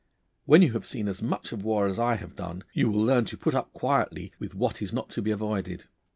[0.45, 3.25] When you have seen as much of war as I have done, you will learn
[3.25, 5.85] to put up quietly with what is not to be avoided.